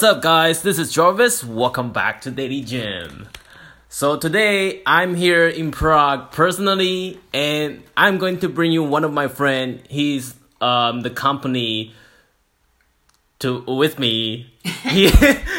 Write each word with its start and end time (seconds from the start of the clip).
What's 0.00 0.16
up, 0.16 0.22
guys? 0.22 0.62
This 0.62 0.78
is 0.78 0.90
Jarvis. 0.90 1.44
Welcome 1.44 1.92
back 1.92 2.22
to 2.22 2.32
DailyJam. 2.32 3.26
So, 3.90 4.16
today 4.16 4.80
I'm 4.86 5.14
here 5.14 5.46
in 5.46 5.72
Prague 5.72 6.30
personally, 6.30 7.20
and 7.34 7.82
I'm 7.98 8.16
going 8.16 8.38
to 8.38 8.48
bring 8.48 8.72
you 8.72 8.82
one 8.82 9.04
of 9.04 9.12
my 9.12 9.28
friend. 9.28 9.82
He's 9.90 10.34
um, 10.62 11.02
the 11.02 11.10
company 11.10 11.92
to 13.40 13.60
with 13.66 13.98
me 13.98 14.50
here, 14.64 15.10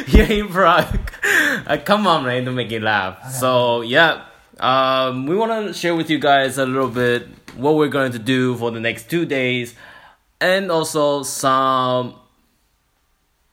here 0.08 0.26
in 0.26 0.48
Prague. 0.48 1.12
Uh, 1.24 1.78
come 1.86 2.08
on, 2.08 2.26
man, 2.26 2.46
to 2.46 2.52
make 2.52 2.72
it 2.72 2.82
laugh. 2.82 3.32
So, 3.34 3.82
yeah, 3.82 4.26
um, 4.60 5.28
we 5.28 5.36
want 5.36 5.68
to 5.68 5.74
share 5.76 5.96
with 5.96 6.10
you 6.10 6.18
guys 6.18 6.58
a 6.58 6.66
little 6.66 6.90
bit 6.90 7.28
what 7.58 7.76
we're 7.76 7.90
going 7.90 8.14
to 8.14 8.20
do 8.20 8.58
for 8.58 8.72
the 8.72 8.80
next 8.80 9.08
two 9.08 9.28
days, 9.28 9.76
and 10.40 10.72
also 10.72 11.22
some 11.22 12.16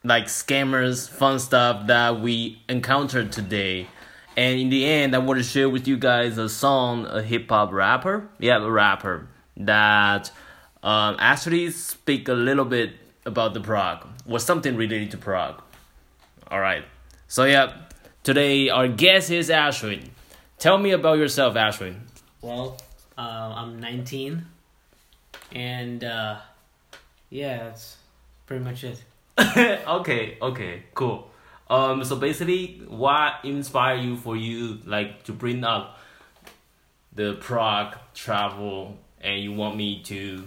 like 0.09 0.25
scammers, 0.25 1.09
fun 1.09 1.39
stuff 1.39 1.87
that 1.87 2.21
we 2.21 2.63
encountered 2.69 3.31
today. 3.31 3.87
And 4.37 4.59
in 4.59 4.71
the 4.71 4.87
end, 4.87 5.15
I 5.15 5.19
want 5.19 5.39
to 5.39 5.45
share 5.45 5.69
with 5.69 5.87
you 5.87 5.99
guys 5.99 6.39
a 6.39 6.49
song, 6.49 7.07
a 7.07 7.23
hip 7.23 7.49
hop 7.51 7.73
rapper, 7.73 8.29
yeah, 8.39 8.57
a 8.57 8.71
rapper 8.71 9.29
that 9.59 10.31
um, 10.83 11.17
actually 11.19 11.71
speak 11.73 12.29
a 12.29 12.33
little 12.33 12.65
bit 12.65 12.93
about 13.27 13.53
the 13.53 13.61
Prague, 13.61 14.07
was 14.25 14.45
something 14.45 14.77
related 14.77 15.11
to 15.11 15.19
Prague. 15.19 15.61
All 16.51 16.61
right, 16.61 16.85
so 17.27 17.45
yeah, 17.45 17.75
today 18.23 18.71
our 18.71 18.89
guest 18.89 19.31
is 19.31 19.51
Ashwin. 19.51 20.09
Tell 20.59 20.79
me 20.79 20.93
about 20.93 21.19
yourself, 21.19 21.55
Ashwin. 21.55 21.97
Well, 22.41 22.79
uh, 23.19 23.53
I'm 23.57 23.79
19, 23.79 24.47
and 25.53 26.03
uh, 26.03 26.37
yeah, 27.29 27.65
that's 27.65 27.97
pretty 28.47 28.65
much 28.65 28.85
it. 28.85 29.03
okay, 29.87 30.39
okay, 30.41 30.83
cool. 30.95 31.31
Um, 31.71 32.03
so 32.05 32.17
basically, 32.17 32.83
what 32.89 33.45
inspired 33.45 34.03
you 34.03 34.17
for 34.17 34.37
you 34.37 34.79
like 34.85 35.25
to 35.25 35.33
bring 35.33 35.65
up 35.65 35.99
the 37.15 37.35
Prague 37.35 37.97
travel, 38.15 38.97
and 39.21 39.43
you 39.43 39.53
want 39.53 39.77
me 39.77 40.03
to 40.05 40.45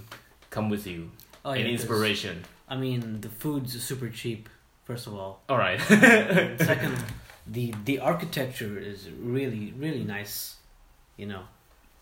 come 0.49 0.69
with 0.69 0.87
you? 0.87 1.11
Oh, 1.45 1.53
yeah, 1.53 1.61
An 1.61 1.67
inspiration. 1.67 2.43
I 2.67 2.77
mean, 2.77 3.21
the 3.21 3.29
food's 3.29 3.81
super 3.81 4.09
cheap. 4.09 4.49
First 4.85 5.07
of 5.07 5.13
all, 5.13 5.41
All 5.47 5.57
right. 5.57 5.79
Second, 6.59 6.97
the 7.47 7.73
the 7.85 7.99
architecture 7.99 8.77
is 8.79 9.09
really 9.09 9.73
really 9.77 10.03
nice. 10.03 10.55
You 11.17 11.27
know, 11.27 11.43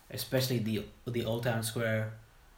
especially 0.09 0.59
the 0.59 0.85
the 1.05 1.25
old 1.25 1.43
town 1.43 1.63
square, 1.63 2.13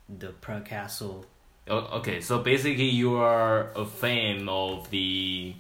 the 0.08 0.28
Prague 0.28 0.66
Castle. 0.66 1.26
Okay, 1.72 2.20
so 2.22 2.40
basically, 2.40 2.90
you 2.90 3.16
are 3.16 3.72
a 3.76 3.86
fan 3.86 4.48
of 4.50 4.90
the 4.90 5.54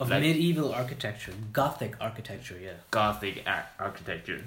Of 0.00 0.10
Like- 0.10 0.22
medieval 0.22 0.72
architecture, 0.72 1.32
Gothic 1.52 1.94
architecture, 2.00 2.56
yeah. 2.60 2.74
Gothic 2.92 3.42
ar- 3.46 3.66
architecture. 3.80 4.44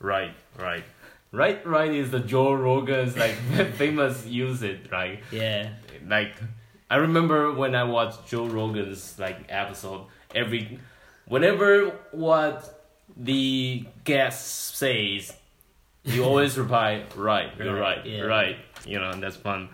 Right, 0.00 0.34
right. 0.58 0.82
Right, 1.32 1.64
right 1.64 1.92
is 1.94 2.10
the 2.10 2.18
Joe 2.18 2.52
Rogan's 2.52 3.16
like 3.16 3.34
famous 3.78 4.26
use 4.26 4.62
it, 4.64 4.90
right? 4.90 5.20
Yeah. 5.30 5.68
like 6.08 6.32
I 6.90 6.96
remember 6.96 7.52
when 7.52 7.76
I 7.76 7.84
watched 7.84 8.26
Joe 8.26 8.46
Rogan's 8.48 9.16
like 9.16 9.38
episode 9.48 10.06
every 10.34 10.80
whenever 11.26 11.90
what 12.10 12.88
the 13.16 13.84
guest 14.02 14.74
says 14.76 15.32
you 16.02 16.24
always 16.24 16.58
reply 16.64 17.04
right 17.14 17.50
you're 17.58 17.74
right 17.78 17.98
Right, 17.98 18.06
yeah. 18.06 18.22
right 18.22 18.56
you 18.86 18.98
know 18.98 19.10
and 19.10 19.22
that's 19.22 19.36
fun 19.36 19.68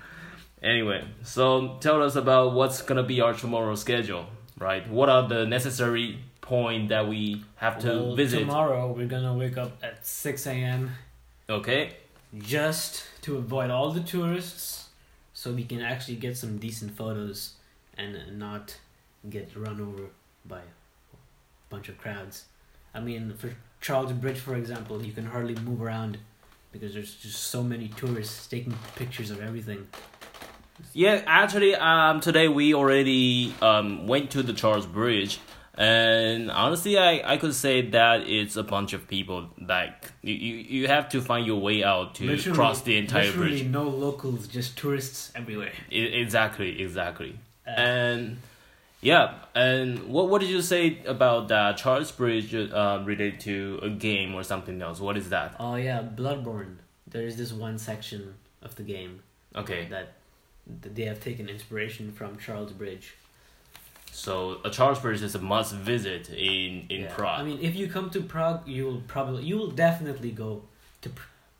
anyway 0.63 1.05
so 1.23 1.77
tell 1.81 2.03
us 2.03 2.17
about 2.17 2.53
what's 2.53 2.83
gonna 2.83 3.03
be 3.03 3.21
our 3.21 3.35
tomorrow 3.35 3.75
schedule 3.75 4.27
right 4.59 4.89
what 4.89 5.09
are 5.09 5.29
the 5.29 5.45
necessary 5.47 6.19
point 6.41 6.89
that 6.89 7.07
we 7.09 7.45
have 7.57 7.79
to 7.79 7.89
well, 7.89 8.17
visit 8.17 8.41
tomorrow 8.41 8.93
we're 8.93 9.07
gonna 9.07 9.35
wake 9.35 9.59
up 9.59 9.73
at 9.83 10.07
six 10.07 10.47
a.m. 10.47 10.91
okay 11.49 11.97
just 12.39 13.05
to 13.23 13.37
avoid 13.37 13.71
all 13.71 13.91
the 13.91 14.01
tourists 14.01 14.89
so 15.33 15.53
we 15.53 15.65
can 15.65 15.83
actually 15.83 16.17
get 16.17 16.37
some 16.37 16.59
decent 16.59 16.97
photos 16.97 17.55
and 17.97 18.39
not 18.39 18.77
get 19.29 19.55
run 19.57 19.81
over 19.81 20.09
by 20.45 20.59
a 20.59 21.17
bunch 21.69 21.89
of 21.89 21.99
crowds. 21.99 22.45
I 22.95 23.01
mean, 23.01 23.35
for 23.35 23.55
Charles 23.81 24.13
Bridge, 24.13 24.39
for 24.39 24.57
example, 24.57 25.05
you 25.05 25.13
can 25.13 25.27
hardly 25.27 25.55
move 25.57 25.83
around 25.83 26.19
because 26.73 26.95
there's 26.95 27.15
just 27.15 27.45
so 27.45 27.63
many 27.63 27.89
tourists 27.89 28.47
taking 28.47 28.75
pictures 28.95 29.31
of 29.31 29.43
everything. 29.43 29.87
Yeah, 30.93 31.23
actually, 31.27 31.75
um, 31.75 32.21
today 32.21 32.49
we 32.49 32.75
already 32.75 33.55
um 33.63 34.07
went 34.07 34.31
to 34.33 34.43
the 34.43 34.53
Charles 34.53 34.87
Bridge, 34.87 35.39
and 35.77 36.51
honestly, 36.51 36.99
I 36.99 37.23
I 37.35 37.37
could 37.39 37.55
say 37.55 37.83
that 37.91 38.23
it's 38.29 38.57
a 38.57 38.63
bunch 38.63 38.93
of 38.93 39.09
people. 39.09 39.49
Like 39.61 40.13
you 40.23 40.35
you, 40.35 40.55
you 40.81 40.89
have 40.89 41.09
to 41.11 41.21
find 41.21 41.47
your 41.47 41.61
way 41.61 41.83
out 41.85 42.15
to 42.17 42.25
Literally- 42.27 42.57
cross 42.57 42.83
the 42.83 42.97
entire 42.99 43.33
bridge. 43.33 43.65
no 43.65 43.85
locals, 43.89 44.47
just 44.49 44.77
tourists 44.79 45.33
everywhere. 45.35 45.73
I- 45.91 45.95
exactly, 45.95 46.81
exactly. 46.83 47.39
Uh, 47.67 47.71
and 47.71 48.37
yeah, 49.01 49.35
and 49.55 50.05
what 50.09 50.29
what 50.29 50.41
did 50.41 50.51
you 50.51 50.63
say 50.63 51.03
about 51.07 51.49
that 51.49 51.77
Charles 51.79 52.13
Bridge 52.13 52.55
um 52.55 53.05
related 53.05 53.41
to 53.41 53.81
a 53.83 53.89
game 53.91 54.35
or 54.35 54.43
something 54.43 54.81
else? 54.83 55.01
What 55.01 55.17
is 55.17 55.29
that? 55.31 55.57
oh 55.59 55.77
yeah, 55.77 56.03
Bloodborne. 56.03 56.77
There 57.09 57.27
is 57.27 57.37
this 57.37 57.53
one 57.53 57.79
section 57.79 58.35
of 58.63 58.75
the 58.77 58.83
game 58.83 59.23
Okay, 59.55 59.87
that 59.91 60.13
they 60.67 61.05
have 61.05 61.21
taken 61.21 61.49
inspiration 61.49 62.13
from 62.13 62.37
Charles 62.39 62.73
Bridge. 62.73 63.15
so 64.13 64.59
a 64.65 64.71
Charles 64.71 64.99
Bridge 64.99 65.23
is 65.23 65.35
a 65.35 65.39
must 65.55 65.75
visit 65.75 66.31
in 66.31 66.87
in 66.89 67.03
Yeah. 67.03 67.15
Prague. 67.15 67.41
I 67.41 67.45
mean, 67.45 67.59
if 67.61 67.75
you 67.77 67.87
come 67.89 68.09
to 68.11 68.21
Prague, 68.23 68.61
you 68.67 68.85
will 68.87 69.03
probably 69.15 69.43
you 69.45 69.57
will 69.61 69.71
definitely 69.87 70.31
go 70.33 70.63
to 71.03 71.11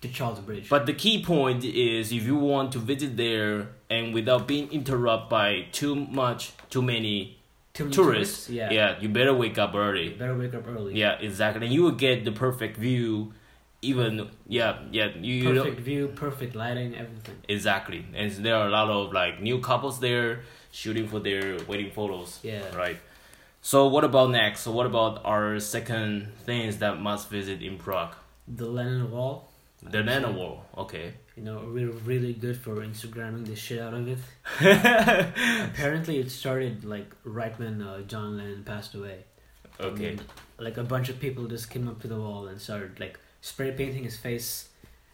to 0.03 0.09
Charles 0.09 0.41
Bridge. 0.41 0.69
But 0.69 0.87
the 0.87 0.93
key 1.05 1.23
point 1.23 1.65
is 1.65 2.13
if 2.13 2.25
you 2.31 2.37
want 2.37 2.73
to 2.73 2.79
visit 2.79 3.17
there 3.17 3.69
and 3.91 4.15
without 4.15 4.47
being 4.47 4.71
interrupted 4.73 5.29
by 5.31 5.49
too 5.73 5.95
much, 5.95 6.53
too 6.71 6.83
many 6.83 7.37
many 7.79 7.93
tourists, 7.93 8.49
yeah, 8.49 8.71
yeah, 8.79 9.01
you 9.01 9.09
better 9.09 9.35
wake 9.35 9.59
up 9.59 9.75
early. 9.75 10.05
You 10.05 10.09
early. 10.11 10.19
better 10.19 10.37
wake 10.39 10.55
up 10.55 10.67
early. 10.69 10.95
Yeah, 10.95 11.19
exactly. 11.29 11.67
And 11.67 11.75
you 11.75 11.83
will 11.83 11.99
get 12.07 12.25
the 12.25 12.33
perfect 12.33 12.77
view, 12.79 13.33
even 13.83 14.29
yeah, 14.47 14.79
yeah. 14.91 15.09
You, 15.21 15.35
you 15.35 15.55
perfect 15.55 15.81
view, 15.81 16.09
perfect 16.09 16.55
lighting, 16.55 16.95
everything. 16.95 17.37
exactly. 17.49 18.07
And 18.15 18.31
there 18.33 18.57
are 18.57 18.67
a 18.69 18.71
lot 18.71 18.89
of 18.91 19.13
like 19.13 19.41
new 19.41 19.61
couples 19.61 20.01
there 20.01 20.41
shooting 20.73 21.09
for 21.09 21.21
their 21.21 21.59
wedding 21.69 21.91
photos. 21.91 22.41
Yeah. 22.43 22.75
Right. 22.75 22.99
So 23.63 23.87
what 23.89 24.05
about 24.05 24.31
next? 24.31 24.61
So 24.61 24.71
what 24.73 24.87
about 24.87 25.25
our 25.25 25.59
second 25.59 26.33
things 26.45 26.79
that 26.79 27.01
must 27.01 27.29
visit 27.31 27.63
in 27.63 27.79
Prague? 27.79 28.15
The 28.47 28.67
Lennon 28.67 29.11
Wall, 29.11 29.51
The 29.83 30.03
Nano 30.05 30.31
Wall. 30.33 30.65
Okay. 30.79 31.15
you 31.37 31.43
know, 31.43 31.69
we're 31.73 31.91
really 31.91 32.33
good 32.33 32.57
for 32.57 32.77
Instagramming 32.77 33.45
the 33.47 33.57
shit 33.57 33.81
out 33.81 33.93
of 33.93 34.07
it. 34.09 34.19
Apparently, 34.61 36.19
it 36.19 36.31
started 36.31 36.85
like 36.85 37.11
right 37.25 37.59
when 37.59 37.83
uh, 37.83 38.03
John 38.03 38.37
Lennon 38.37 38.63
passed 38.65 38.95
away. 38.95 39.25
Okay. 39.81 40.17
Like 40.59 40.77
a 40.77 40.85
bunch 40.85 41.09
of 41.09 41.19
people 41.21 41.47
just 41.49 41.69
came 41.69 41.89
up 41.89 42.01
to 42.03 42.09
the 42.09 42.19
wall 42.19 42.47
and 42.47 42.61
started 42.61 42.99
like 43.01 43.19
spray 43.41 43.71
painting 43.73 44.05
his 44.05 44.17
face, 44.17 44.69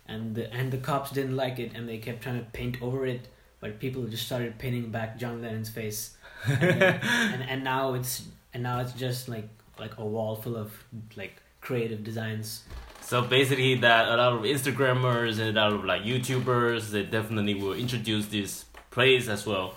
and 0.07 0.35
the 0.35 0.53
and 0.53 0.73
the 0.73 0.79
cops 0.79 1.11
didn't 1.11 1.37
like 1.37 1.59
it 1.59 1.73
and 1.75 1.89
they 1.89 1.99
kept 1.99 2.23
trying 2.23 2.39
to 2.39 2.45
paint 2.53 2.81
over 2.83 3.07
it, 3.07 3.29
but 3.61 3.79
people 3.79 4.05
just 4.05 4.27
started 4.27 4.59
painting 4.59 4.91
back 4.91 5.19
John 5.19 5.43
Lennon's 5.43 5.69
face, 5.71 6.17
and, 6.47 6.61
then- 6.81 7.01
and 7.33 7.43
and 7.43 7.65
now 7.65 7.95
it's 7.95 8.23
and 8.55 8.63
now 8.63 8.81
it's 8.81 8.93
just 8.93 9.29
like 9.29 9.49
like 9.79 9.97
a 9.99 10.05
wall 10.05 10.37
full 10.37 10.57
of 10.57 10.73
like 11.17 11.41
creative 11.61 12.03
designs. 12.05 12.65
So 13.01 13.23
basically, 13.23 13.75
that 13.77 14.09
a 14.09 14.17
lot 14.17 14.33
of 14.35 14.43
Instagrammers 14.43 15.39
and 15.39 15.57
a 15.57 15.61
lot 15.61 15.73
of 15.73 15.85
like 15.85 16.03
YouTubers, 16.03 16.91
they 16.91 17.03
definitely 17.05 17.55
will 17.55 17.73
introduce 17.75 18.27
this 18.27 18.65
place 18.91 19.29
as 19.29 19.45
well. 19.47 19.75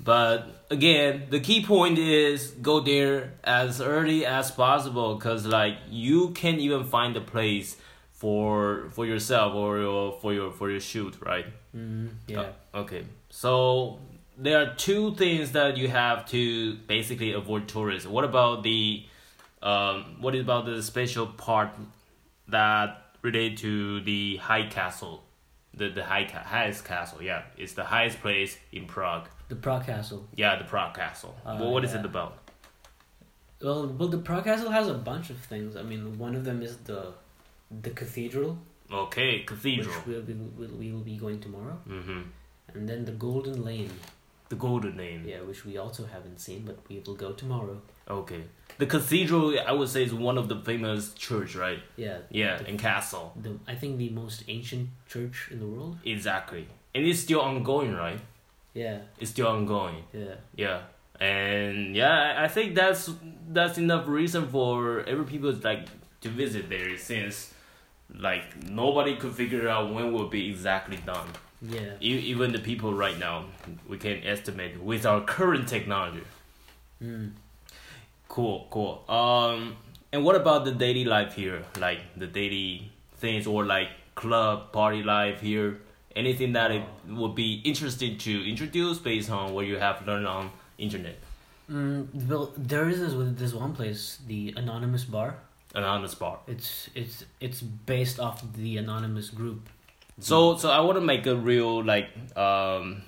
But 0.00 0.64
again, 0.70 1.26
the 1.30 1.38
key 1.40 1.64
point 1.64 1.98
is 1.98 2.50
go 2.50 2.80
there 2.80 3.34
as 3.44 3.80
early 3.80 4.26
as 4.26 4.50
possible, 4.50 5.16
cause 5.18 5.46
like 5.46 5.76
you 5.88 6.30
can't 6.30 6.58
even 6.58 6.84
find 6.84 7.16
a 7.16 7.20
place 7.20 7.76
for 8.24 8.88
for 8.88 9.04
yourself 9.04 9.52
or 9.54 9.78
your, 9.78 10.12
for 10.22 10.32
your 10.32 10.50
for 10.50 10.70
your 10.70 10.80
shoot, 10.80 11.14
right? 11.20 11.44
Mm, 11.76 12.08
yeah. 12.26 12.52
Okay, 12.74 13.04
so 13.28 13.98
there 14.38 14.56
are 14.62 14.74
two 14.74 15.14
things 15.16 15.52
that 15.52 15.76
you 15.76 15.88
have 15.88 16.24
to 16.30 16.74
basically 16.94 17.32
avoid 17.32 17.68
tourists. 17.68 18.08
What 18.08 18.24
about 18.24 18.62
the, 18.62 19.04
um, 19.62 20.16
what 20.22 20.34
about 20.34 20.64
the 20.64 20.82
special 20.82 21.26
part 21.26 21.68
that 22.48 23.02
relate 23.20 23.58
to 23.58 24.00
the 24.00 24.38
high 24.38 24.68
castle, 24.68 25.24
the 25.74 25.90
the 25.90 26.04
high 26.04 26.24
ca- 26.24 26.48
highest 26.56 26.86
castle? 26.86 27.22
Yeah, 27.22 27.42
it's 27.58 27.74
the 27.74 27.84
highest 27.84 28.22
place 28.22 28.56
in 28.72 28.86
Prague. 28.86 29.28
The 29.48 29.56
Prague 29.56 29.84
Castle. 29.84 30.26
Yeah, 30.34 30.56
the 30.56 30.64
Prague 30.64 30.94
castle. 30.94 31.34
Uh, 31.44 31.58
well, 31.60 31.72
what 31.72 31.84
is 31.84 31.92
yeah. 31.92 32.00
it 32.00 32.06
about? 32.06 32.38
Well, 33.60 33.86
well, 33.98 34.08
the 34.08 34.22
Prague 34.28 34.44
Castle 34.44 34.70
has 34.70 34.88
a 34.88 34.94
bunch 34.94 35.28
of 35.28 35.36
things. 35.36 35.76
I 35.76 35.82
mean, 35.82 36.18
one 36.18 36.34
of 36.34 36.46
them 36.46 36.62
is 36.62 36.78
the 36.78 37.12
the 37.82 37.90
cathedral, 37.90 38.58
Okay, 38.92 39.40
cathedral. 39.44 39.94
which 39.94 40.06
we'll 40.06 40.22
be, 40.22 40.34
we'll, 40.34 40.68
we'll 40.78 41.00
be 41.04 41.16
going 41.16 41.40
tomorrow, 41.40 41.78
Mm-hmm. 41.88 42.20
and 42.74 42.88
then 42.88 43.04
the 43.04 43.12
Golden 43.12 43.64
Lane. 43.64 43.90
The 44.50 44.56
Golden 44.56 44.96
Lane. 44.96 45.24
Yeah, 45.26 45.40
which 45.40 45.64
we 45.64 45.78
also 45.78 46.04
haven't 46.04 46.38
seen, 46.38 46.64
but 46.66 46.78
we 46.88 47.00
will 47.04 47.14
go 47.14 47.32
tomorrow. 47.32 47.80
Okay. 48.08 48.42
The 48.76 48.86
cathedral, 48.86 49.58
I 49.66 49.72
would 49.72 49.88
say, 49.88 50.04
is 50.04 50.12
one 50.12 50.36
of 50.36 50.48
the 50.48 50.56
famous 50.56 51.14
church, 51.14 51.56
right? 51.56 51.78
Yeah. 51.96 52.18
Yeah, 52.30 52.58
The, 52.58 52.68
in 52.68 52.76
Castle. 52.76 53.32
the 53.40 53.56
I 53.66 53.74
think 53.74 53.96
the 53.98 54.10
most 54.10 54.44
ancient 54.48 54.90
church 55.08 55.48
in 55.50 55.60
the 55.60 55.66
world. 55.66 55.96
Exactly. 56.04 56.66
And 56.94 57.06
it's 57.06 57.20
still 57.20 57.40
ongoing, 57.40 57.94
right? 57.94 58.20
Yeah. 58.74 58.98
It's 59.18 59.30
still 59.30 59.46
ongoing. 59.46 60.02
Yeah. 60.12 60.34
Yeah. 60.56 60.80
And 61.20 61.94
yeah, 61.96 62.34
I 62.36 62.48
think 62.48 62.74
that's 62.74 63.10
that's 63.48 63.78
enough 63.78 64.06
reason 64.08 64.48
for 64.48 65.00
every 65.06 65.24
people 65.24 65.52
like 65.62 65.86
to 66.20 66.28
visit 66.28 66.68
there 66.68 66.98
since 66.98 67.53
like 68.12 68.68
nobody 68.68 69.16
could 69.16 69.32
figure 69.32 69.68
out 69.68 69.92
when 69.92 70.12
will 70.12 70.28
be 70.28 70.50
exactly 70.50 70.98
done. 71.04 71.28
Yeah. 71.62 71.94
E- 72.00 72.24
even 72.32 72.52
the 72.52 72.58
people 72.58 72.92
right 72.92 73.18
now, 73.18 73.46
we 73.88 73.98
can 73.98 74.22
estimate 74.24 74.80
with 74.80 75.06
our 75.06 75.22
current 75.22 75.68
technology. 75.68 76.24
Mm. 77.02 77.32
Cool, 78.28 78.66
cool. 78.70 79.04
Um, 79.08 79.76
and 80.12 80.24
what 80.24 80.36
about 80.36 80.64
the 80.64 80.72
daily 80.72 81.04
life 81.04 81.34
here? 81.34 81.64
Like 81.78 82.00
the 82.16 82.26
daily 82.26 82.92
things 83.16 83.46
or 83.46 83.64
like 83.64 83.88
club 84.14 84.72
party 84.72 85.02
life 85.02 85.40
here? 85.40 85.80
Anything 86.14 86.52
that 86.52 86.70
it 86.70 86.82
would 87.08 87.34
be 87.34 87.60
interesting 87.64 88.18
to 88.18 88.48
introduce 88.48 88.98
based 88.98 89.30
on 89.30 89.52
what 89.52 89.66
you 89.66 89.78
have 89.78 90.06
learned 90.06 90.26
on 90.26 90.50
internet? 90.78 91.16
Mm, 91.70 92.28
well, 92.28 92.52
there 92.56 92.88
is 92.88 93.00
this, 93.00 93.14
this 93.38 93.54
one 93.54 93.74
place, 93.74 94.18
the 94.26 94.54
Anonymous 94.56 95.04
Bar. 95.04 95.36
Anonymous 95.74 96.14
bar. 96.14 96.38
It's 96.46 96.88
it's 96.94 97.24
it's 97.40 97.60
based 97.60 98.20
off 98.20 98.42
the 98.54 98.76
Anonymous 98.78 99.30
group. 99.30 99.68
So 100.20 100.56
so 100.56 100.70
I 100.70 100.80
want 100.80 100.96
to 100.96 101.00
make 101.00 101.26
a 101.26 101.34
real 101.36 101.82
like 101.84 102.08
um 102.36 103.02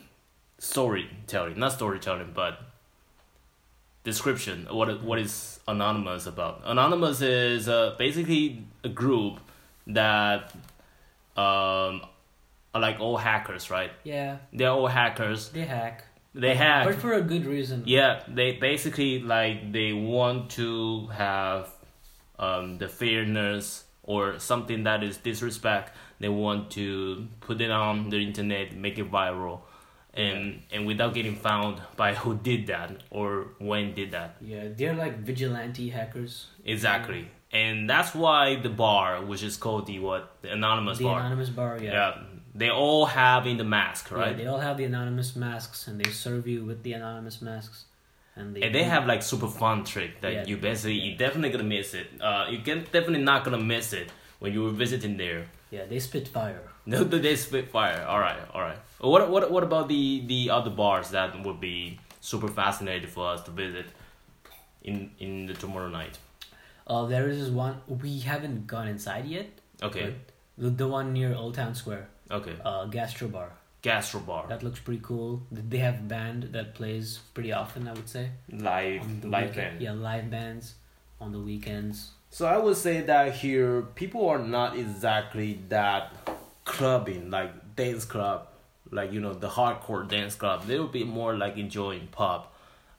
storytelling, 0.58 1.58
not 1.58 1.72
storytelling, 1.72 2.32
but 2.34 2.58
description. 4.04 4.66
What 4.70 5.02
what 5.02 5.18
is 5.18 5.60
anonymous 5.68 6.26
about? 6.26 6.62
Anonymous 6.64 7.20
is 7.20 7.68
uh, 7.68 7.94
basically 7.98 8.64
a 8.84 8.88
group 8.88 9.38
that 9.86 10.52
um 11.36 12.02
are 12.74 12.80
like 12.80 13.00
all 13.00 13.16
hackers, 13.16 13.70
right? 13.70 13.90
Yeah, 14.04 14.38
They're 14.52 14.70
all 14.70 14.86
hackers. 14.86 15.48
they 15.50 15.64
hack. 15.64 16.04
They 16.34 16.54
hack. 16.54 16.86
but 16.86 16.96
for 16.96 17.14
a 17.14 17.22
good 17.22 17.46
reason. 17.46 17.84
Yeah, 17.86 18.22
they 18.28 18.52
basically 18.52 19.20
like 19.20 19.72
they 19.72 19.92
want 19.94 20.50
to 20.52 21.06
have 21.08 21.70
um, 22.38 22.78
the 22.78 22.88
fairness 22.88 23.84
or 24.02 24.38
something 24.38 24.84
that 24.84 25.02
is 25.02 25.16
disrespect. 25.18 25.92
They 26.20 26.28
want 26.28 26.70
to 26.72 27.26
put 27.40 27.60
it 27.60 27.70
on 27.70 28.08
the 28.10 28.18
internet, 28.18 28.74
make 28.74 28.98
it 28.98 29.10
viral, 29.10 29.60
and 30.14 30.62
and 30.72 30.86
without 30.86 31.12
getting 31.14 31.36
found 31.36 31.80
by 31.96 32.14
who 32.14 32.36
did 32.36 32.68
that 32.68 33.02
or 33.10 33.48
when 33.58 33.94
did 33.94 34.12
that. 34.12 34.36
Yeah, 34.40 34.68
they're 34.74 34.94
like 34.94 35.18
vigilante 35.18 35.90
hackers. 35.90 36.46
Exactly, 36.64 37.28
and 37.52 37.88
that's 37.90 38.14
why 38.14 38.56
the 38.56 38.70
bar, 38.70 39.22
which 39.24 39.42
is 39.42 39.56
called 39.56 39.86
the 39.86 39.98
what, 39.98 40.36
the 40.42 40.52
anonymous 40.52 40.98
the 40.98 41.04
bar. 41.04 41.20
Anonymous 41.20 41.50
Bar, 41.50 41.78
yeah. 41.82 41.92
yeah, 41.92 42.22
they 42.54 42.70
all 42.70 43.04
have 43.06 43.46
in 43.46 43.58
the 43.58 43.64
mask, 43.64 44.08
Yeah, 44.10 44.18
right? 44.18 44.36
they 44.36 44.46
all 44.46 44.60
have 44.60 44.78
the 44.78 44.84
anonymous 44.84 45.36
masks, 45.36 45.86
and 45.88 46.00
they 46.00 46.10
serve 46.10 46.46
you 46.46 46.64
with 46.64 46.82
the 46.82 46.94
anonymous 46.94 47.42
masks, 47.42 47.84
and 48.36 48.54
they 48.54 48.62
And 48.62 48.74
they 48.74 48.84
have 48.84 49.06
like 49.06 49.22
super 49.22 49.48
fun 49.48 49.84
trick 49.84 50.20
that 50.20 50.32
Yeah. 50.32 50.44
you 50.46 50.56
basically 50.56 50.94
you 51.06 51.16
definitely 51.16 51.50
gonna 51.50 51.64
miss 51.78 51.94
it. 51.94 52.08
Uh, 52.20 52.46
you 52.50 52.58
can 52.60 52.78
definitely 52.92 53.22
not 53.24 53.44
gonna 53.44 53.64
miss 53.74 53.92
it 53.92 54.08
when 54.38 54.52
you 54.52 54.62
were 54.64 54.70
visiting 54.84 55.16
there. 55.16 55.42
yeah 55.70 55.84
they 55.92 55.98
spit 55.98 56.28
fire. 56.28 56.62
No, 56.94 57.02
they 57.02 57.34
spit 57.36 57.70
fire. 57.70 58.04
All 58.06 58.20
right, 58.20 58.42
all 58.54 58.60
right. 58.68 58.78
What 59.00 59.22
what 59.30 59.50
what 59.50 59.64
about 59.64 59.88
the 59.88 60.02
the 60.32 60.50
other 60.56 60.70
bars 60.70 61.10
that 61.10 61.30
would 61.44 61.60
be 61.60 61.98
super 62.20 62.48
fascinating 62.60 63.10
for 63.16 63.24
us 63.34 63.42
to 63.46 63.50
visit 63.50 63.86
in 64.82 65.10
in 65.18 65.46
the 65.46 65.54
tomorrow 65.54 65.88
night? 65.88 66.18
Uh, 66.86 67.04
there 67.06 67.28
is 67.28 67.50
one 67.50 67.74
we 68.04 68.20
haven't 68.20 68.66
gone 68.66 68.86
inside 68.88 69.26
yet. 69.26 69.46
Okay, 69.82 70.14
The, 70.56 70.70
the 70.70 70.86
one 70.88 71.12
near 71.12 71.34
Old 71.34 71.54
Town 71.54 71.74
Square, 71.74 72.06
okay. 72.30 72.54
uh, 72.64 72.84
Gastro 72.86 73.28
Bar. 73.28 73.50
Gastro 73.90 74.20
bar, 74.20 74.44
That 74.48 74.62
looks 74.66 74.80
pretty 74.86 75.00
cool. 75.10 75.30
They 75.72 75.78
have 75.88 75.98
a 76.04 76.08
band 76.16 76.40
that 76.56 76.74
plays 76.78 77.06
pretty 77.34 77.52
often, 77.52 77.86
I 77.90 77.92
would 77.98 78.08
say. 78.16 78.24
live 78.50 79.02
live 79.24 79.50
weekend- 79.50 79.54
band. 79.54 79.82
Yeah, 79.86 79.92
live 80.10 80.26
bands 80.36 80.74
on 81.20 81.28
the 81.32 81.42
weekends. 81.50 81.96
So 82.30 82.42
I 82.46 82.58
would 82.64 82.76
say 82.76 82.96
that 83.12 83.26
here 83.44 83.82
people 84.02 84.22
are 84.32 84.42
not 84.58 84.70
exactly 84.84 85.50
that 85.68 86.02
clubbing 86.64 87.30
like 87.30 87.52
dance 87.76 88.04
club, 88.04 88.48
like 88.90 89.12
you 89.12 89.20
know 89.20 89.32
the 89.34 89.48
hardcore 89.48 90.06
dance 90.16 90.34
club. 90.34 90.58
They 90.66 90.78
will 90.78 90.94
be 91.00 91.04
more 91.04 91.32
like 91.36 91.56
enjoying 91.56 92.08
pub 92.20 92.40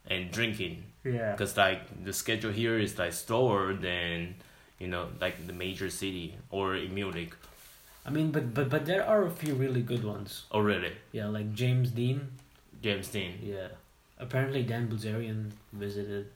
and 0.10 0.32
drinking 0.32 0.76
Yeah. 1.04 1.32
because 1.34 1.58
like 1.58 1.82
the 2.08 2.14
schedule 2.14 2.52
here 2.52 2.78
is 2.80 2.98
like 2.98 3.14
slower 3.14 3.74
than 3.74 4.36
you 4.80 4.88
know 4.88 5.10
like 5.20 5.36
the 5.48 5.54
major 5.54 5.90
city 5.90 6.28
or 6.50 6.76
in 6.76 6.94
Munich 6.94 7.34
I 8.08 8.10
mean, 8.10 8.32
but 8.32 8.54
but 8.54 8.70
but 8.70 8.86
there 8.86 9.06
are 9.06 9.26
a 9.26 9.32
few 9.32 9.54
really 9.54 9.82
good 9.82 10.04
ones. 10.04 10.46
Oh, 10.52 10.60
already. 10.60 10.94
Yeah, 11.12 11.28
like 11.28 11.54
James 11.54 11.92
Dean. 11.92 12.30
James 12.82 13.10
Dean. 13.10 13.38
Yeah. 13.44 13.68
Apparently, 14.18 14.64
Dan 14.64 14.88
Bilzerian 14.88 15.52
visited. 15.74 16.32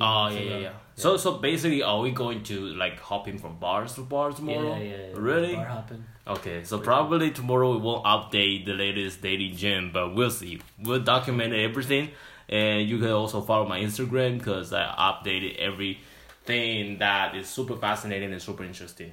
Oh 0.00 0.04
months 0.04 0.36
yeah, 0.36 0.42
yeah, 0.42 0.58
yeah. 0.58 0.72
So 0.94 1.16
so 1.16 1.38
basically, 1.38 1.82
are 1.82 2.00
we 2.00 2.12
going 2.12 2.42
to 2.44 2.60
like 2.82 2.98
hopping 3.00 3.38
from 3.38 3.58
bars 3.58 3.94
to 3.94 4.02
bars 4.02 4.36
tomorrow? 4.36 4.76
Yeah, 4.76 4.82
yeah, 4.82 4.96
yeah. 5.08 5.14
Really? 5.16 5.54
Bar 5.56 5.66
hopping. 5.66 6.04
Okay, 6.26 6.64
so 6.64 6.78
probably 6.78 7.30
tomorrow 7.32 7.72
we 7.72 7.78
won't 7.78 8.04
update 8.04 8.64
the 8.64 8.74
latest 8.74 9.20
DailyJam, 9.22 9.92
but 9.92 10.14
we'll 10.14 10.30
see. 10.30 10.60
We'll 10.82 11.00
document 11.00 11.52
everything, 11.52 12.10
and 12.48 12.88
you 12.88 12.98
can 12.98 13.10
also 13.10 13.40
follow 13.40 13.66
my 13.68 13.80
Instagram 13.80 14.38
because 14.38 14.72
I 14.72 14.84
updated 14.84 15.56
everything 15.56 16.98
that 16.98 17.34
is 17.34 17.48
super 17.48 17.76
fascinating 17.76 18.32
and 18.32 18.40
super 18.40 18.64
interesting. 18.64 19.12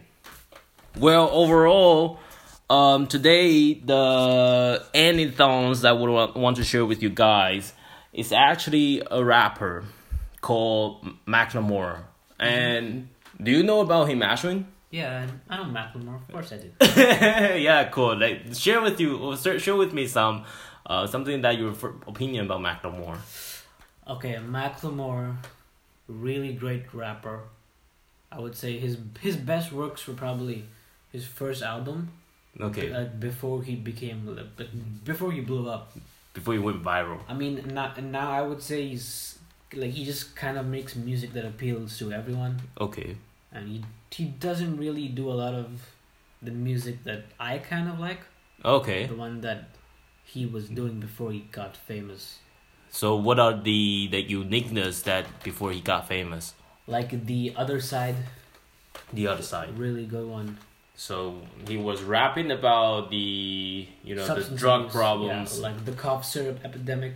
Well, 0.98 1.30
overall, 1.32 2.20
um, 2.70 3.08
today 3.08 3.74
the 3.74 4.86
anythongs 4.94 5.82
that 5.82 5.90
I 5.90 5.92
would 5.92 6.36
want 6.36 6.56
to 6.58 6.64
share 6.64 6.86
with 6.86 7.04
you 7.04 7.10
guys 7.10 7.74
is 8.14 8.32
actually 8.32 9.04
a 9.12 9.24
rapper 9.24 9.84
called 10.40 11.06
Macklemore. 11.28 12.00
And 12.40 13.10
do 13.42 13.52
you 13.52 13.64
know 13.64 13.82
about 13.82 14.08
him, 14.10 14.22
Ashwin? 14.22 14.66
Yeah, 14.90 15.28
I 15.50 15.58
know 15.58 15.64
Macklemore. 15.66 16.16
Of 16.16 16.32
course 16.32 16.54
I 16.54 16.58
do. 16.58 16.72
yeah, 17.60 17.90
cool. 17.90 18.18
Like 18.18 18.54
share 18.54 18.82
with 18.82 18.98
you, 19.02 19.18
or 19.18 19.36
share 19.36 19.76
with 19.76 19.92
me 19.92 20.08
some, 20.08 20.46
uh, 20.86 21.08
something 21.08 21.42
that 21.42 21.58
your 21.58 21.74
opinion 22.08 22.46
about 22.46 22.62
Macklemore. 22.62 23.18
Okay, 24.08 24.36
Macklemore, 24.36 25.36
really 26.08 26.54
great 26.54 26.94
rapper. 26.94 27.42
I 28.32 28.40
would 28.40 28.56
say 28.56 28.78
his 28.78 28.98
his 29.20 29.36
best 29.36 29.74
works 29.74 30.08
were 30.08 30.14
probably 30.14 30.66
his 31.16 31.26
first 31.40 31.62
album, 31.64 32.00
Okay, 32.68 32.88
like 32.98 33.20
before 33.20 33.58
he 33.68 33.76
became 33.76 34.20
uh, 34.30 34.44
like, 34.60 34.70
before 35.12 35.32
he 35.32 35.42
blew 35.42 35.64
up. 35.76 35.92
before 36.34 36.54
he 36.58 36.62
went 36.68 36.84
viral. 36.84 37.20
I 37.28 37.34
mean, 37.42 37.56
now 37.80 37.94
now 38.18 38.28
I 38.32 38.42
would 38.48 38.62
say 38.70 38.78
he's 38.92 39.10
like 39.82 39.92
he 39.98 40.04
just 40.12 40.36
kind 40.36 40.58
of 40.62 40.66
makes 40.76 40.96
music 40.96 41.34
that 41.34 41.46
appeals 41.52 41.98
to 42.00 42.12
everyone, 42.20 42.54
Okay, 42.80 43.10
and 43.52 43.68
he 43.72 43.78
he 44.12 44.26
doesn't 44.48 44.78
really 44.86 45.08
do 45.20 45.26
a 45.32 45.38
lot 45.44 45.54
of 45.64 45.68
the 46.42 46.52
music 46.52 47.04
that 47.04 47.22
I 47.40 47.58
kind 47.60 47.90
of 47.92 48.00
like, 48.00 48.22
okay. 48.64 49.02
the 49.12 49.16
one 49.28 49.42
that 49.42 49.62
he 50.24 50.46
was 50.46 50.70
doing 50.70 51.00
before 51.00 51.32
he 51.36 51.40
got 51.52 51.76
famous. 51.92 52.40
So 52.90 53.16
what 53.28 53.40
are 53.46 53.52
the 53.70 54.08
the 54.16 54.22
uniqueness 54.22 55.02
that 55.12 55.28
before 55.44 55.72
he 55.76 55.82
got 55.82 56.08
famous? 56.08 56.54
Like 56.88 57.12
the 57.26 57.42
other 57.64 57.80
side, 57.82 58.16
The 59.12 59.28
other 59.28 59.44
side. 59.44 59.76
really 59.78 60.06
good 60.06 60.28
one. 60.28 60.58
So 60.98 61.42
he 61.68 61.78
was 61.78 62.02
rapping 62.04 62.52
about 62.52 63.10
the 63.10 63.88
you 64.04 64.16
know 64.16 64.26
the 64.34 64.56
drug 64.56 64.82
abuse, 64.82 64.94
problems. 64.94 65.58
yeah, 65.58 65.64
like 65.68 65.86
the 65.86 65.92
cough 65.92 66.24
syrup 66.26 66.60
epidemic. 66.64 67.16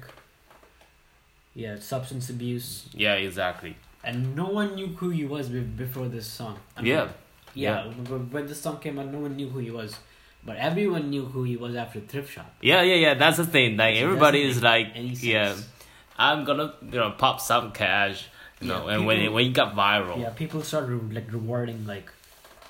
Yeah, 1.56 1.80
substance 1.80 2.30
abuse, 2.30 2.86
Yeah, 2.94 3.16
exactly. 3.16 3.76
and 4.04 4.36
no 4.36 4.46
one 4.48 4.76
knew 4.76 4.88
who 4.88 5.10
he 5.10 5.26
was 5.26 5.50
be- 5.50 5.60
before 5.62 6.08
this 6.08 6.26
song. 6.28 6.58
I 6.78 6.82
mean, 6.82 6.92
Yeah, 6.94 7.08
yeah. 7.54 7.84
w- 8.04 8.28
When 8.32 8.48
this 8.48 8.62
song 8.62 8.80
came 8.80 9.00
out, 9.00 9.08
no 9.08 9.20
one 9.20 9.36
knew 9.36 9.50
who 9.50 9.60
he 9.60 9.72
was, 9.72 9.98
but 10.46 10.56
everyone 10.58 11.10
knew 11.10 11.26
who 11.26 11.44
he 11.44 11.58
was 11.58 11.76
after 11.76 12.00
Thrift 12.00 12.32
Shop. 12.34 12.54
yeah, 12.62 12.82
yeah, 12.84 12.96
yeah. 12.96 13.14
That's 13.16 13.38
the 13.38 13.46
thing. 13.46 13.76
Like 13.78 13.96
It 13.96 14.04
everybody 14.04 14.44
is 14.44 14.62
like, 14.62 14.90
yeah, 14.96 15.56
I'm 16.18 16.46
gonna 16.46 16.74
you 16.84 17.00
know 17.00 17.12
pop 17.12 17.42
some 17.42 17.72
cash, 17.72 18.28
you 18.62 18.68
know. 18.68 18.88
Yeah, 18.88 18.94
and 18.96 19.06
when 19.08 19.20
it, 19.20 19.30
when 19.34 19.44
he 19.46 19.52
got 19.52 19.76
viral, 19.76 20.22
Yeah, 20.22 20.30
people 20.30 20.62
started 20.64 21.14
like 21.14 21.32
rewarding 21.34 21.86
like 21.88 22.10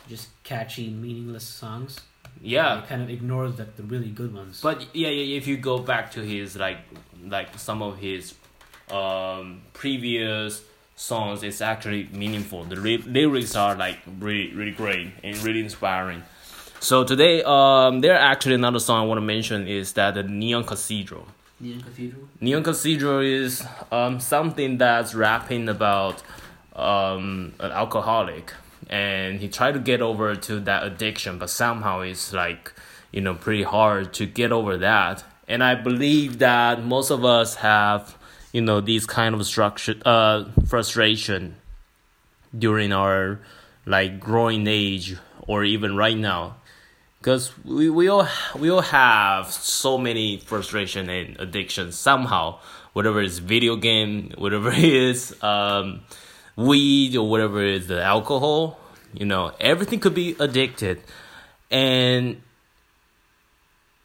just 0.10 0.28
catchy, 0.44 0.90
meaningless 0.90 1.44
songs. 1.46 2.02
yeah. 2.42 2.82
they 2.82 2.88
kind 2.88 3.02
of 3.02 3.10
ignores 3.10 3.58
like 3.60 3.76
the 3.76 3.84
really 3.84 4.10
good 4.10 4.34
ones. 4.34 4.60
But 4.62 4.86
yeah, 4.94 5.10
yeah, 5.10 5.38
if 5.38 5.48
you 5.48 5.58
go 5.58 5.80
back 5.80 6.12
to 6.12 6.22
his 6.22 6.56
like 6.58 6.80
like 7.28 7.58
some 7.60 7.82
of 7.82 7.98
his 8.00 8.34
um 8.92 9.62
previous 9.74 10.64
songs, 10.96 11.44
it's 11.44 11.62
actually 11.62 12.10
meaningful. 12.12 12.64
The 12.66 12.76
ly- 12.76 13.04
lyrics 13.06 13.56
are 13.56 13.76
like 13.76 14.00
really 14.20 14.54
really 14.54 14.72
great 14.72 15.12
and 15.24 15.38
really 15.44 15.62
inspiring. 15.62 16.24
So 16.82 17.04
today, 17.04 17.44
um, 17.44 18.00
there 18.00 18.16
actually 18.16 18.56
another 18.56 18.80
song 18.80 19.04
I 19.04 19.06
want 19.06 19.18
to 19.18 19.22
mention 19.26 19.68
is 19.68 19.94
that 19.94 20.14
the 20.16 20.24
Neon 20.24 20.64
Cathedral. 20.64 21.28
Neon 21.60 21.82
Cathedral. 21.82 22.24
Neon 22.40 22.64
Cathedral 22.64 23.20
is 23.20 23.66
um, 23.92 24.22
something 24.22 24.78
that's 24.78 25.14
rapping 25.14 25.68
about 25.68 26.24
um, 26.74 27.52
an 27.60 27.72
alcoholic, 27.72 28.54
and 28.88 29.40
he 29.40 29.48
tried 29.48 29.74
to 29.74 29.80
get 29.80 30.02
over 30.02 30.36
to 30.36 30.60
that 30.62 30.84
addiction, 30.84 31.40
but 31.40 31.50
somehow 31.50 32.02
it's 32.02 32.34
like 32.34 32.74
you 33.12 33.22
know 33.22 33.36
pretty 33.36 33.64
hard 33.64 34.14
to 34.14 34.26
get 34.26 34.52
over 34.52 34.78
that. 34.78 35.24
And 35.48 35.64
I 35.64 35.76
believe 35.76 36.40
that 36.40 36.84
most 36.84 37.10
of 37.10 37.26
us 37.26 37.56
have 37.56 38.18
you 38.54 38.62
know 38.62 38.82
these 38.82 39.06
kind 39.06 39.36
of 39.36 39.46
structure 39.46 39.96
uh 40.06 40.46
frustration 40.68 41.56
during 42.58 42.92
our 42.92 43.40
like 43.86 44.20
growing 44.20 44.68
age 44.68 45.18
or 45.48 45.64
even 45.64 45.96
right 45.96 46.18
now 46.18 46.56
because 47.20 47.52
we, 47.66 47.90
we 47.90 48.08
all 48.08 48.28
we 48.58 48.70
all 48.70 48.82
have 48.82 49.52
so 49.52 49.98
many 49.98 50.38
frustration 50.38 51.10
and 51.10 51.40
addictions 51.40 51.98
somehow 51.98 52.58
whatever 52.94 53.22
it's 53.22 53.40
video 53.40 53.76
game 53.76 54.32
whatever 54.38 54.72
it 54.74 54.84
is 54.84 55.36
um, 55.44 56.02
weed 56.60 57.16
or 57.16 57.28
whatever 57.30 57.64
it 57.64 57.76
is 57.76 57.88
the 57.88 58.02
alcohol 58.02 58.80
you 59.14 59.26
know 59.26 59.52
everything 59.60 60.00
could 60.00 60.14
be 60.14 60.36
addicted. 60.40 61.02
And 61.72 62.42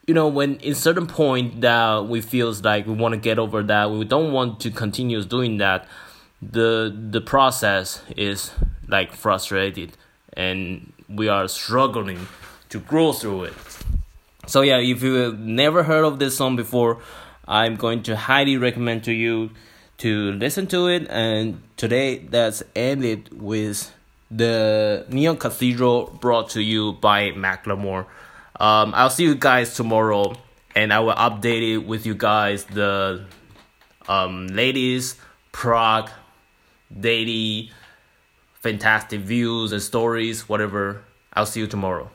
you 0.07 0.15
know 0.15 0.29
when 0.29 0.57
in 0.57 0.75
certain 0.75 1.07
point 1.07 1.61
that 1.63 2.07
we 2.07 2.21
feels 2.21 2.63
like 2.63 2.87
we 2.87 2.95
want 2.95 3.15
to 3.15 3.21
get 3.21 3.39
over 3.39 3.63
that 3.63 3.91
we 3.91 4.05
don't 4.05 4.33
want 4.33 4.61
to 4.61 4.71
continue 4.71 5.23
doing 5.25 5.59
that 5.59 5.89
the 6.43 6.95
the 7.11 7.21
process 7.21 8.03
is 8.17 8.51
like 8.87 9.13
frustrated 9.13 9.97
and 10.35 10.93
we 11.09 11.29
are 11.29 11.49
struggling 11.49 12.27
to 12.69 12.79
grow 12.81 13.13
through 13.13 13.45
it. 13.45 13.55
So 14.47 14.61
yeah 14.61 14.79
if 14.79 15.03
you 15.03 15.15
have 15.15 15.39
never 15.39 15.85
heard 15.85 16.05
of 16.05 16.19
this 16.19 16.37
song 16.37 16.57
before 16.57 17.01
i'm 17.47 17.77
going 17.77 18.03
to 18.03 18.17
highly 18.17 18.57
recommend 18.57 19.05
to 19.05 19.13
you 19.13 19.51
to 19.99 20.33
listen 20.33 20.67
to 20.67 20.89
it 20.89 21.07
and 21.09 21.63
today 21.77 22.19
that's 22.19 22.63
ended 22.75 23.29
with 23.41 23.93
the 24.31 25.05
neon 25.09 25.37
cathedral 25.37 26.17
brought 26.21 26.51
to 26.51 26.63
you 26.63 26.93
by 26.95 27.31
macklemore 27.33 28.07
um, 28.61 28.93
i'll 28.95 29.11
see 29.11 29.25
you 29.25 29.35
guys 29.35 29.75
tomorrow 29.75 30.35
and 30.75 30.93
i 30.93 30.99
will 30.99 31.15
update 31.15 31.75
it 31.75 31.79
with 31.79 32.07
you 32.07 32.15
guys 32.15 32.65
the 32.65 33.25
um, 34.09 34.49
ladies 34.49 35.17
Prague 35.55 36.11
daily 37.01 37.71
fantastic 38.55 39.21
views 39.21 39.71
and 39.71 39.81
stories, 39.81 40.49
whatever. 40.49 41.03
I'll 41.33 41.47
see 41.47 41.61
you 41.61 41.69
tomorrow. 41.69 42.11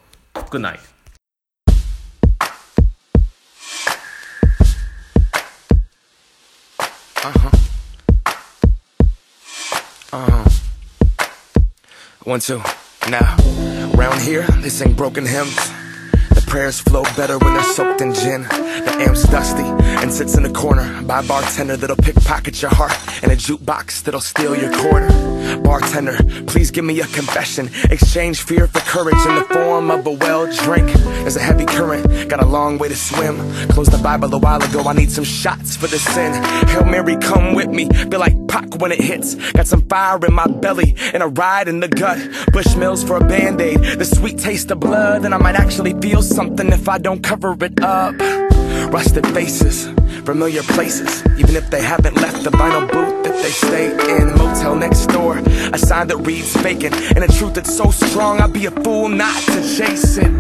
Good 0.50 0.62
night. 0.62 0.82
Uh 7.22 7.59
One, 12.30 12.40
two. 12.40 12.62
Now, 13.10 13.36
round 13.96 14.22
here, 14.22 14.44
they 14.62 14.70
sing 14.70 14.94
broken 14.94 15.26
hymns. 15.26 15.56
The 16.30 16.44
prayers 16.46 16.80
flow 16.80 17.02
better 17.18 17.40
when 17.40 17.56
they're 17.56 17.64
soaked 17.64 18.02
in 18.02 18.14
gin. 18.14 18.44
The 18.86 18.96
amp's 19.06 19.24
dusty 19.24 19.64
and 19.64 20.12
sits 20.12 20.36
in 20.36 20.44
the 20.44 20.52
corner 20.52 21.02
by 21.04 21.20
a 21.20 21.24
bartender 21.24 21.78
that'll 21.78 21.96
pickpocket 21.98 22.62
your 22.62 22.72
heart 22.72 22.94
and 23.24 23.32
a 23.32 23.36
jukebox 23.36 24.04
that'll 24.04 24.22
steal 24.22 24.56
your 24.56 24.72
quarter. 24.78 25.10
Bartender, 25.64 26.18
please 26.48 26.72
give 26.72 26.86
me 26.86 27.00
a 27.02 27.08
confession. 27.08 27.70
Exchange 27.90 28.42
fear 28.42 28.68
for 28.68 28.80
courage 28.82 29.26
in 29.26 29.36
the 29.36 29.46
form 29.52 29.92
of 29.92 30.06
a 30.06 30.12
well 30.12 30.52
drink. 30.64 30.92
There's 31.24 31.36
a 31.36 31.42
heavy 31.42 31.66
current, 31.66 32.30
got 32.30 32.42
a 32.42 32.46
long 32.46 32.78
way 32.78 32.88
to 32.88 32.96
swim. 32.96 33.38
Closed 33.70 33.92
the 33.92 34.02
Bible 34.02 34.34
a 34.34 34.38
while 34.38 34.62
ago, 34.64 34.82
I 34.88 34.94
need 34.94 35.12
some 35.12 35.24
shots 35.24 35.76
for 35.76 35.88
the 35.88 36.00
sin. 36.00 36.34
Hail 36.68 36.86
Mary, 36.86 37.18
come 37.18 37.54
with 37.56 37.70
me. 37.70 37.90
Feel 37.90 38.20
like 38.20 38.36
Pac 38.48 38.80
when 38.80 38.92
it 38.92 39.02
hits. 39.02 39.36
Got 39.52 39.68
some 39.68 39.82
fire 39.88 40.20
in 40.26 40.34
my 40.34 40.48
belly 40.48 40.96
and 41.14 41.22
a 41.24 41.28
ride 41.28 41.68
in 41.68 41.80
the 41.80 41.88
gut. 41.88 42.18
Bushmills 42.54 43.06
for 43.06 43.18
a 43.18 43.24
band 43.24 43.62
aid. 43.62 43.80
The 43.80 44.06
sweet 44.06 44.38
taste 44.38 44.72
of 44.72 44.80
blood, 44.80 45.26
and 45.26 45.34
I 45.34 45.38
might 45.38 45.56
actually 45.56 45.94
feel 46.00 46.22
something 46.22 46.68
if 46.72 46.88
I 46.88 46.98
don't 46.98 47.22
cover 47.22 47.56
it 47.64 47.82
up. 47.82 48.49
Rusted 48.92 49.28
faces, 49.28 49.88
familiar 50.26 50.64
places, 50.64 51.24
even 51.38 51.56
if 51.56 51.70
they 51.70 51.82
haven't 51.82 52.16
left 52.16 52.44
the 52.44 52.50
vinyl 52.50 52.92
booth 52.92 53.24
that 53.24 53.36
they 53.44 53.52
stay 53.52 53.92
in. 54.18 54.36
Motel 54.36 54.76
next 54.76 55.06
door, 55.08 55.38
a 55.38 55.78
sign 55.78 56.08
that 56.08 56.18
reads 56.18 56.56
vacant, 56.58 56.96
and 57.16 57.24
a 57.24 57.28
truth 57.28 57.54
that's 57.54 57.76
so 57.76 57.92
strong 57.92 58.42
I'd 58.42 58.52
be 58.52 58.66
a 58.66 58.72
fool 58.72 59.08
not 59.08 59.40
to 59.44 59.62
chase 59.78 60.18
it. 60.18 60.32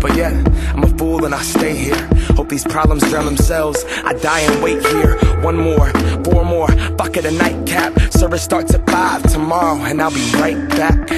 But 0.00 0.16
yet, 0.16 0.34
I'm 0.74 0.84
a 0.84 0.98
fool 0.98 1.24
and 1.24 1.34
I 1.34 1.40
stay 1.40 1.74
here. 1.74 2.08
Hope 2.36 2.50
these 2.50 2.64
problems 2.64 3.08
drown 3.08 3.24
themselves. 3.24 3.84
I 4.04 4.12
die 4.12 4.40
and 4.40 4.62
wait 4.62 4.84
here. 4.86 5.16
One 5.40 5.56
more, 5.56 5.88
four 6.24 6.44
more, 6.44 6.68
bucket 6.98 7.24
of 7.24 7.32
nightcap. 7.38 7.98
Service 8.12 8.42
starts 8.42 8.74
at 8.74 8.86
five 8.86 9.22
tomorrow, 9.32 9.80
and 9.82 10.02
I'll 10.02 10.10
be 10.10 10.30
right 10.34 10.68
back. 10.68 11.10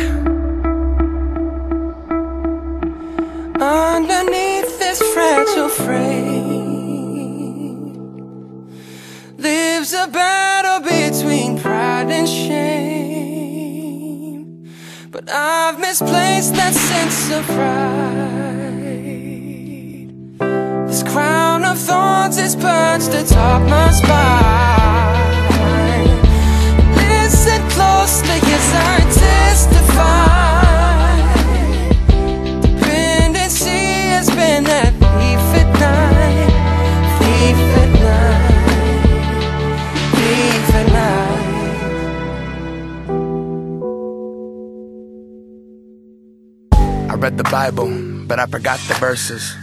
Underneath 3.60 4.78
this 4.78 5.02
fragile 5.12 5.68
frame 5.68 6.25
battle 10.08 10.80
between 10.80 11.58
pride 11.58 12.10
and 12.10 12.28
shame. 12.28 13.06
But 15.10 15.30
I've 15.30 15.78
misplaced 15.80 16.54
that 16.54 16.74
sense 16.74 17.30
of 17.32 17.44
pride. 17.46 18.16
This 20.88 21.02
crown 21.02 21.64
of 21.64 21.78
thorns 21.78 22.38
is 22.38 22.54
perched 22.56 23.14
atop 23.14 23.62
my 23.68 23.90
spine. 23.90 25.16
Listen 26.94 27.68
closely 27.70 28.40
as 28.56 28.74
I 28.74 29.00
testify. 29.12 30.25
Read 47.26 47.36
the 47.36 47.50
Bible, 47.50 47.90
but 48.28 48.38
I 48.38 48.46
forgot 48.46 48.78
the 48.86 48.94
verses. 48.94 49.56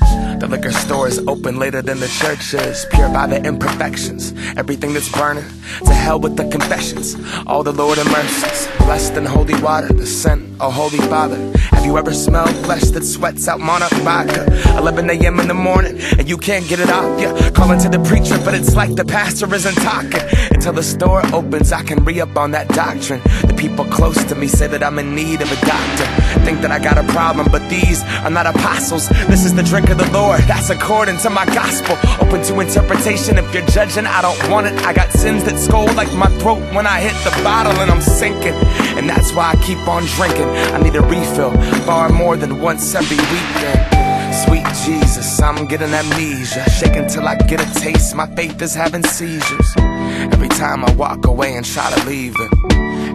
The 0.44 0.50
liquor 0.50 0.74
store 0.74 1.08
is 1.08 1.20
open 1.20 1.58
later 1.58 1.82
than 1.82 2.02
the 2.02 2.10
church 2.10 2.54
is. 2.54 2.86
Pure 2.92 3.14
by 3.14 3.28
the 3.28 3.42
imperfections. 3.46 4.34
Everything 4.58 4.94
that's 4.94 5.10
burning. 5.10 5.46
To 5.86 5.94
hell 5.94 6.20
with 6.20 6.36
the 6.36 6.44
confessions. 6.50 7.16
All 7.48 7.64
the 7.64 7.72
Lord 7.72 7.98
mercies. 8.00 8.68
Blessed 8.80 9.14
in 9.14 9.26
holy 9.26 9.56
water. 9.62 9.88
The 9.94 10.06
scent 10.06 10.44
of 10.60 10.74
Holy 10.74 10.98
Father. 10.98 11.38
Have 11.72 11.86
you 11.86 11.98
ever 11.98 12.14
smelled 12.14 12.54
flesh 12.66 12.84
that 12.92 13.06
sweats 13.06 13.48
out 13.48 13.62
monarch 13.62 13.92
vodka? 14.04 14.46
11 14.78 15.10
a.m. 15.12 15.40
in 15.40 15.48
the 15.48 15.54
morning 15.54 15.98
and 16.18 16.28
you 16.28 16.38
can't 16.38 16.68
get 16.68 16.80
it 16.80 16.90
off 16.90 17.20
ya. 17.22 17.52
Calling 17.52 17.80
to 17.80 17.90
the 17.90 18.00
preacher, 18.00 18.38
but 18.44 18.54
it's 18.54 18.76
like 18.76 18.96
the 18.96 19.06
pastor 19.06 19.54
isn't 19.54 19.76
talking. 19.76 20.22
Until 20.52 20.74
the 20.74 20.84
store 20.84 21.26
opens, 21.34 21.72
I 21.72 21.84
can 21.84 22.04
re 22.04 22.20
up 22.20 22.36
on 22.38 22.52
that 22.52 22.68
doctrine. 22.70 23.22
The 23.48 23.54
people 23.58 23.86
close 23.86 24.22
to 24.26 24.36
me 24.36 24.48
say 24.48 24.68
that 24.68 24.84
I'm 24.84 25.00
in 25.00 25.16
need 25.16 25.42
of 25.42 25.52
a 25.52 25.66
doctor. 25.66 26.06
Think 26.46 26.62
that 26.62 26.72
I 26.72 26.80
got 26.80 26.98
a 26.98 27.04
problem, 27.12 27.48
but 27.52 27.68
these 27.70 28.04
are 28.24 28.30
not 28.30 28.46
apostles. 28.46 29.10
This 29.28 29.46
is 29.46 29.54
the 29.54 29.64
drink 29.64 29.90
of 29.90 29.98
the 29.98 30.10
Lord. 30.12 30.33
That's 30.42 30.70
according 30.70 31.18
to 31.20 31.30
my 31.30 31.46
gospel. 31.46 31.98
Open 32.20 32.44
to 32.44 32.60
interpretation. 32.60 33.38
If 33.38 33.54
you're 33.54 33.66
judging, 33.68 34.06
I 34.06 34.22
don't 34.22 34.50
want 34.50 34.68
it. 34.68 34.74
I 34.86 34.94
got 34.94 35.12
sins 35.12 35.44
that 35.44 35.58
scold 35.58 35.94
like 35.96 36.12
my 36.14 36.28
throat 36.40 36.62
when 36.74 36.88
I 36.88 37.00
hit 37.00 37.14
the 37.24 37.32
bottle 37.44 37.74
and 37.74 37.92
I'm 37.92 38.02
sinking. 38.02 38.54
And 38.98 39.10
that's 39.10 39.34
why 39.34 39.52
I 39.52 39.56
keep 39.64 39.80
on 39.88 40.04
drinking. 40.18 40.50
I 40.74 40.82
need 40.82 40.96
a 40.96 41.02
refill, 41.02 41.52
far 41.86 42.10
more 42.10 42.36
than 42.36 42.62
once 42.62 42.96
every 42.96 43.18
weekend. 43.18 44.04
Sweet 44.46 44.66
Jesus, 44.86 45.40
I'm 45.40 45.68
getting 45.68 45.94
amnesia. 45.94 46.70
Shaking 46.70 47.08
till 47.08 47.28
I 47.28 47.36
get 47.36 47.62
a 47.62 47.80
taste. 47.80 48.16
My 48.16 48.28
faith 48.36 48.62
is 48.62 48.74
having 48.74 49.04
seizures. 49.04 49.74
Every 49.78 50.50
time 50.50 50.84
I 50.84 50.94
walk 50.96 51.26
away 51.28 51.56
and 51.56 51.66
try 51.66 51.92
to 51.92 52.06
leave 52.08 52.36
it. 52.38 52.52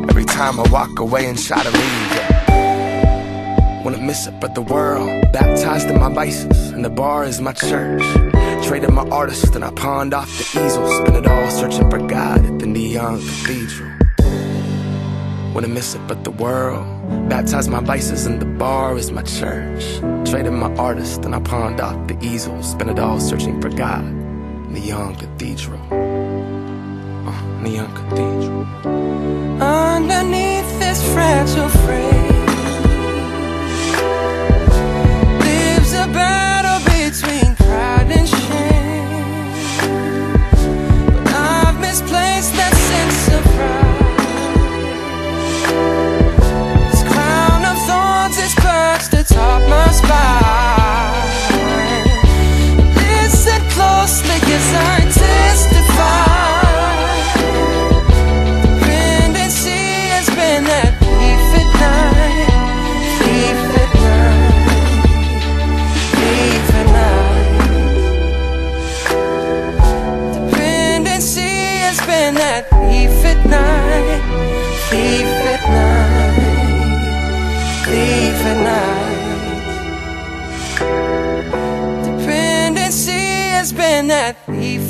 Every 0.09 0.25
time 0.25 0.61
I 0.61 0.69
walk 0.71 0.99
away 0.99 1.27
and 1.27 1.39
try 1.39 1.63
to 1.63 1.71
leave 1.71 2.13
it. 2.13 2.48
Wanna 3.89 4.03
miss 4.03 4.27
it, 4.27 4.39
but 4.39 4.55
the 4.55 4.61
world 4.61 5.09
baptized 5.33 5.89
in 5.89 5.99
my 5.99 6.11
vices, 6.11 6.73
and 6.73 6.85
the 6.85 6.91
bar 6.91 7.25
is 7.25 7.41
my 7.41 7.55
church. 7.55 8.03
Traded 8.67 8.93
my 8.93 9.09
artist, 9.09 9.55
and 9.55 9.65
I 9.65 9.71
pawned 9.71 10.13
off 10.13 10.29
the 10.29 10.45
easel. 10.63 10.87
Spent 10.99 11.17
it 11.17 11.27
all 11.27 11.51
searching 11.51 11.89
for 11.89 11.99
God 12.07 12.45
at 12.45 12.59
the 12.59 12.67
neon 12.67 13.19
cathedral. 13.19 13.91
Wanna 15.55 15.69
miss 15.69 15.95
it, 15.95 16.03
but 16.07 16.23
the 16.23 16.31
world 16.31 16.85
baptized 17.31 17.71
my 17.71 17.81
vices, 17.81 18.27
and 18.27 18.43
the 18.43 18.45
bar 18.45 18.99
is 18.99 19.11
my 19.11 19.23
church. 19.23 19.83
Traded 20.31 20.53
my 20.53 20.71
artist, 20.75 21.25
and 21.25 21.35
I 21.35 21.41
pawned 21.41 21.81
off 21.81 21.97
the 22.09 22.19
easel. 22.23 22.63
Spent 22.63 22.91
it 22.91 22.99
all 22.99 23.19
searching 23.19 23.59
for 23.59 23.71
God. 23.71 24.05
Neon 24.69 25.15
cathedral. 25.15 25.81
Uh, 27.27 27.41
neon 27.63 27.91
cathedral. 27.97 28.67
Underneath 29.63 30.79
this 30.79 31.03
fragile 31.15 31.71
frame 31.71 32.38
lives 36.15 36.48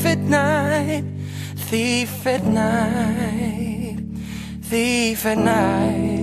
at 0.09 0.19
night, 0.19 1.05
thief 1.57 2.27
at 2.27 2.45
night, 2.45 3.99
thief 4.63 5.27
at 5.27 5.39
night. 5.39 6.18